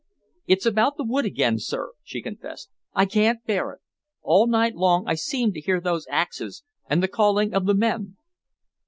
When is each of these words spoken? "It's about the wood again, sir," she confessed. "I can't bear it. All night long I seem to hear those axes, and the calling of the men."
"It's 0.47 0.65
about 0.65 0.97
the 0.97 1.03
wood 1.03 1.25
again, 1.25 1.59
sir," 1.59 1.91
she 2.03 2.23
confessed. 2.23 2.71
"I 2.95 3.05
can't 3.05 3.45
bear 3.45 3.69
it. 3.71 3.81
All 4.23 4.47
night 4.47 4.73
long 4.75 5.05
I 5.07 5.13
seem 5.13 5.53
to 5.53 5.61
hear 5.61 5.79
those 5.79 6.07
axes, 6.09 6.63
and 6.89 7.03
the 7.03 7.07
calling 7.07 7.53
of 7.53 7.67
the 7.67 7.75
men." 7.75 8.17